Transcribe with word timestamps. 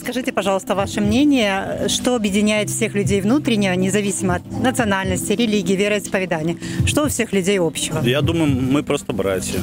Скажите, 0.00 0.32
пожалуйста, 0.32 0.74
ваше 0.76 1.00
мнение, 1.00 1.88
что 1.88 2.14
объединяет 2.14 2.70
всех 2.70 2.94
людей 2.94 3.20
внутренне, 3.20 3.74
независимо 3.74 4.36
от 4.36 4.62
национальности, 4.62 5.32
религии, 5.32 5.74
вероисповедания? 5.74 6.56
Что 6.86 7.04
у 7.04 7.08
всех 7.08 7.32
людей 7.32 7.58
общего? 7.58 8.00
Я 8.02 8.20
думаю, 8.20 8.46
мы 8.48 8.84
просто 8.84 9.12
братья. 9.12 9.58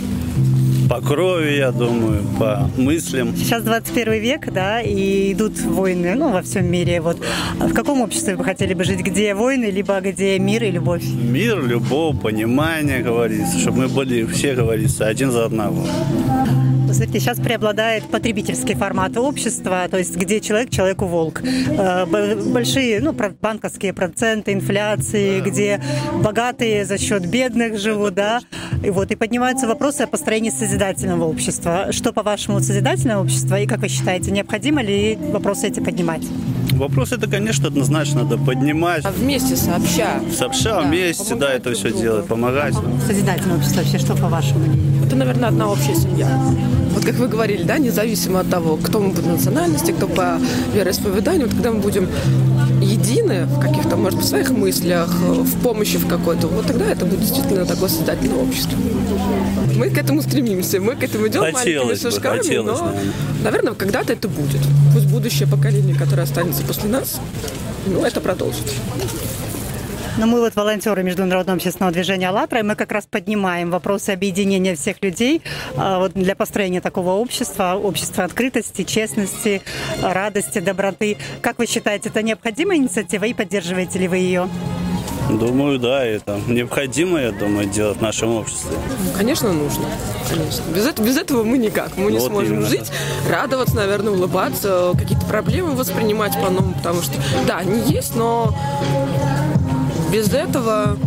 По 0.90 1.02
крови, 1.02 1.56
я 1.58 1.72
думаю, 1.72 2.24
по 2.38 2.70
мыслям. 2.76 3.34
Сейчас 3.38 3.64
21 3.64 4.14
век, 4.14 4.52
да, 4.52 4.82
и 4.82 5.32
идут 5.32 5.62
войны, 5.62 6.16
ну, 6.16 6.32
во 6.32 6.42
всем 6.42 6.70
мире. 6.70 7.00
Вот 7.00 7.18
в 7.60 7.74
каком 7.74 8.02
обществе 8.02 8.36
вы 8.36 8.44
хотели 8.44 8.74
бы 8.74 8.84
жить? 8.84 9.02
Где 9.02 9.34
войны, 9.36 9.66
либо 9.66 10.02
где 10.02 10.38
мир 10.40 10.64
и 10.64 10.72
любовь? 10.72 11.04
Мир, 11.04 11.64
любовь, 11.64 12.20
понимание, 12.20 13.02
говорится, 13.02 13.58
чтобы 13.58 13.84
мы 13.84 13.88
были 13.88 14.26
все, 14.26 14.54
говорится, 14.54 15.08
один 15.08 15.32
за 15.32 15.46
одного. 15.46 15.86
Смотрите, 16.94 17.20
сейчас 17.20 17.40
преобладает 17.40 18.04
потребительский 18.06 18.76
формат 18.76 19.18
общества, 19.18 19.88
то 19.90 19.98
есть 19.98 20.16
где 20.16 20.40
человек 20.40 20.70
человеку 20.70 21.06
волк. 21.06 21.42
Э, 21.44 22.06
большие 22.06 23.00
ну, 23.00 23.14
банковские 23.14 23.94
проценты 23.94 24.54
инфляции, 24.54 25.40
где 25.42 25.82
богатые 26.24 26.86
за 26.86 26.98
счет 26.98 27.26
бедных 27.28 27.78
живут, 27.78 28.16
да. 28.16 28.42
И 28.84 28.90
вот 28.90 29.12
и 29.12 29.16
поднимаются 29.16 29.68
вопросы 29.68 30.02
о 30.02 30.08
построении 30.08 30.50
созидательного 30.50 31.26
общества. 31.26 31.92
Что, 31.92 32.12
по-вашему, 32.12 32.60
созидательное 32.60 33.18
общество? 33.18 33.60
И 33.60 33.68
как 33.68 33.80
вы 33.80 33.88
считаете, 33.88 34.32
необходимо 34.32 34.82
ли 34.82 35.18
вопросы 35.32 35.68
эти 35.68 35.80
поднимать? 35.80 36.24
Вопрос 36.80 37.12
это, 37.12 37.28
конечно, 37.28 37.68
однозначно 37.68 38.24
надо 38.24 38.38
поднимать. 38.38 39.04
А 39.04 39.12
вместе, 39.12 39.58
сообща. 39.58 40.22
Сообща, 40.34 40.76
да, 40.76 40.82
вместе, 40.88 41.36
да, 41.36 41.52
это 41.52 41.74
все 41.74 41.92
делать, 41.92 42.26
помогать. 42.26 42.74
Созидательное 43.06 43.58
общество 43.58 43.82
вообще, 43.82 43.98
что 43.98 44.16
по 44.16 44.30
вашему 44.30 44.60
мнению? 44.60 45.06
Это, 45.06 45.18
наверное, 45.18 45.50
одна 45.50 45.70
общая 45.70 45.94
семья. 45.94 46.30
Вот 46.96 47.04
как 47.04 47.16
вы 47.16 47.28
говорили, 47.28 47.64
да, 47.64 47.80
независимо 47.80 48.40
от 48.40 48.50
того, 48.50 48.78
кто 48.78 49.02
мы 49.02 49.12
по 49.12 49.22
национальности, 49.22 49.92
кто 49.92 50.08
по 50.08 50.40
вероисповеданию, 50.74 51.48
вот 51.48 51.56
когда 51.56 51.72
мы 51.74 51.80
будем 51.82 52.08
едины 52.82 53.46
в 53.46 53.60
каких-то, 53.60 53.98
может 53.98 54.20
быть, 54.20 54.28
своих 54.28 54.50
мыслях, 54.52 55.10
в 55.20 55.62
помощи 55.62 55.98
в 55.98 56.08
какой-то, 56.08 56.48
вот 56.48 56.66
тогда 56.66 56.86
это 56.86 57.06
будет 57.06 57.20
действительно 57.20 57.66
такое 57.66 57.90
создательное 57.90 58.38
общество. 58.38 58.78
Мы 59.76 59.90
к 59.90 59.98
этому 59.98 60.22
стремимся, 60.22 60.80
мы 60.80 60.96
к 60.96 61.04
этому 61.04 61.28
идем 61.28 61.42
хотелось 61.42 62.04
маленькими 62.04 62.12
шажками, 62.12 62.38
бы, 62.38 62.44
хотелось, 62.44 62.80
но, 62.80 62.96
наверное, 63.44 63.74
когда-то 63.74 64.14
это 64.14 64.28
будет. 64.28 64.62
Пусть 64.94 65.08
будущее 65.08 65.48
поколение, 65.48 65.96
которое 65.96 66.24
останется 66.24 66.64
после 66.70 66.88
нас, 66.88 67.20
ну, 67.88 68.06
это 68.06 68.22
продолжит. 68.22 68.64
Но 70.20 70.28
мы 70.28 70.40
вот 70.40 70.56
волонтеры 70.56 71.02
Международного 71.02 71.56
общественного 71.56 71.92
движения 71.92 72.30
«АЛЛАТРА», 72.30 72.60
и 72.60 72.62
мы 72.62 72.76
как 72.76 72.92
раз 72.92 73.08
поднимаем 73.10 73.72
вопросы 73.72 74.12
объединения 74.12 74.76
всех 74.76 75.02
людей 75.02 75.42
а, 75.76 75.98
вот 75.98 76.14
для 76.14 76.36
построения 76.36 76.80
такого 76.80 77.14
общества, 77.14 77.74
общества 77.74 78.24
открытости, 78.24 78.84
честности, 78.84 79.64
радости, 80.04 80.60
доброты. 80.60 81.18
Как 81.42 81.58
вы 81.58 81.66
считаете, 81.66 82.10
это 82.10 82.22
необходимая 82.22 82.78
инициатива 82.78 83.24
и 83.26 83.34
поддерживаете 83.34 83.98
ли 83.98 84.08
вы 84.08 84.18
ее? 84.18 84.48
Думаю, 85.30 85.78
да, 85.80 86.04
это 86.04 86.40
необходимо, 86.48 87.20
я 87.20 87.32
думаю, 87.32 87.70
делать 87.70 87.98
в 87.98 88.02
нашем 88.02 88.36
обществе. 88.36 88.76
Ну, 89.06 89.12
конечно, 89.16 89.54
нужно. 89.54 89.86
Конечно. 90.28 90.64
Без, 90.74 90.88
этого, 90.88 91.06
без 91.06 91.18
этого 91.18 91.44
мы 91.44 91.58
никак. 91.58 91.96
Мы 91.98 92.12
не 92.12 92.18
вот 92.18 92.30
сможем 92.30 92.56
именно. 92.56 92.68
жить, 92.68 92.92
радоваться, 93.30 93.76
наверное, 93.76 94.12
улыбаться, 94.12 94.92
какие-то 94.98 95.26
проблемы 95.26 95.76
воспринимать 95.76 96.34
по-новому, 96.34 96.74
потому 96.74 97.02
что, 97.02 97.14
да, 97.48 97.58
они 97.58 97.80
есть, 97.92 98.16
но 98.16 98.56
без 100.12 100.34
этого 100.34 100.98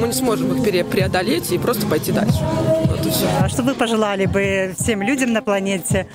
мы 0.00 0.08
не 0.08 0.12
сможем 0.12 0.56
их 0.56 0.88
преодолеть 0.88 1.52
и 1.52 1.58
просто 1.58 1.86
пойти 1.86 2.12
дальше. 2.12 2.38
Вот 2.86 3.06
и 3.06 3.10
все. 3.10 3.26
А 3.40 3.48
что 3.48 3.62
вы 3.62 3.74
пожелали 3.74 4.26
бы 4.26 4.74
всем 4.78 5.02
людям 5.02 5.32
на 5.32 5.42
планете? 5.42 6.06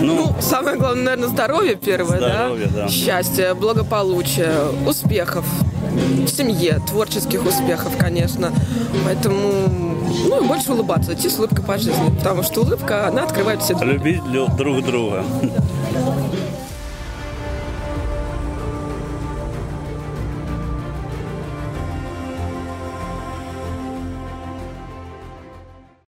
Ну, 0.00 0.14
ну 0.14 0.34
самое 0.40 0.76
главное, 0.76 1.04
наверное, 1.04 1.28
здоровье 1.28 1.74
первое, 1.76 2.18
здоровье, 2.18 2.66
да? 2.66 2.82
да? 2.82 2.88
Счастье, 2.88 3.54
благополучие, 3.54 4.52
успехов 4.86 5.44
в 5.92 6.28
семье, 6.28 6.80
творческих 6.88 7.44
успехов, 7.44 7.96
конечно. 7.98 8.52
Поэтому, 9.04 9.68
ну, 10.28 10.44
больше 10.44 10.72
улыбаться, 10.72 11.14
идти 11.14 11.28
с 11.28 11.38
улыбкой 11.38 11.64
по 11.64 11.78
жизни. 11.78 12.14
Потому 12.18 12.42
что 12.42 12.62
улыбка, 12.62 13.08
она 13.08 13.24
открывает 13.24 13.62
все 13.62 13.74
двери. 13.74 13.92
Любить 13.92 14.22
друг 14.56 14.84
друга. 14.84 15.24